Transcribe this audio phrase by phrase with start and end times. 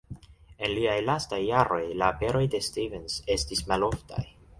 [0.67, 4.25] En liaj lastaj jaroj, la aperoj de Stevens estis maloftaj.